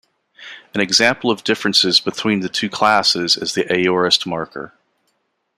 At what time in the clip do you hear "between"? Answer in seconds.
1.99-2.39